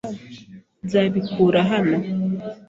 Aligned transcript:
Nzabikura 0.85 1.59
hano. 1.71 1.97